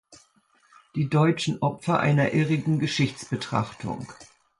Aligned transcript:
Die 0.95 1.09
deutschen 1.09 1.61
Opfer 1.61 1.99
einer 1.99 2.33
irrigen 2.33 2.79
Geschichtsbetrachtung. 2.79 4.07